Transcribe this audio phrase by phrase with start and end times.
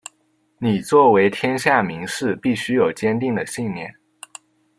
[0.57, 3.93] 你作为天下名士必须有坚定的信念！